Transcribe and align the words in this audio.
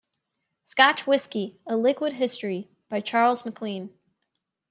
"Scotch 0.63 1.05
Whisky: 1.05 1.61
A 1.67 1.75
Liquid 1.77 2.13
History" 2.13 2.71
by 2.89 3.01
Charles 3.01 3.45
MacLean. 3.45 3.91